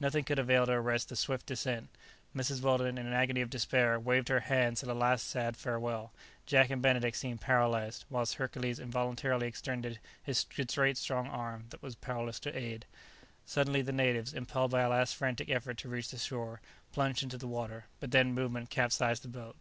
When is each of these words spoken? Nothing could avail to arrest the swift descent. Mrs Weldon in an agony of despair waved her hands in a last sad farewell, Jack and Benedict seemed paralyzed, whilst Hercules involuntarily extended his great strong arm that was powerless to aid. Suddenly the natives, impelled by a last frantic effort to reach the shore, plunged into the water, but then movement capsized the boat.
Nothing 0.00 0.24
could 0.24 0.40
avail 0.40 0.66
to 0.66 0.72
arrest 0.72 1.08
the 1.08 1.14
swift 1.14 1.46
descent. 1.46 1.88
Mrs 2.34 2.60
Weldon 2.60 2.98
in 2.98 3.06
an 3.06 3.12
agony 3.12 3.42
of 3.42 3.48
despair 3.48 3.96
waved 4.00 4.26
her 4.28 4.40
hands 4.40 4.82
in 4.82 4.88
a 4.90 4.92
last 4.92 5.28
sad 5.28 5.56
farewell, 5.56 6.10
Jack 6.46 6.70
and 6.70 6.82
Benedict 6.82 7.16
seemed 7.16 7.40
paralyzed, 7.40 8.04
whilst 8.10 8.34
Hercules 8.34 8.80
involuntarily 8.80 9.46
extended 9.46 10.00
his 10.20 10.44
great 10.74 10.96
strong 10.96 11.28
arm 11.28 11.66
that 11.70 11.80
was 11.80 11.94
powerless 11.94 12.40
to 12.40 12.58
aid. 12.58 12.86
Suddenly 13.46 13.82
the 13.82 13.92
natives, 13.92 14.34
impelled 14.34 14.72
by 14.72 14.80
a 14.80 14.88
last 14.88 15.14
frantic 15.14 15.48
effort 15.48 15.76
to 15.78 15.88
reach 15.88 16.08
the 16.10 16.18
shore, 16.18 16.60
plunged 16.90 17.22
into 17.22 17.38
the 17.38 17.46
water, 17.46 17.84
but 18.00 18.10
then 18.10 18.32
movement 18.34 18.70
capsized 18.70 19.22
the 19.22 19.28
boat. 19.28 19.54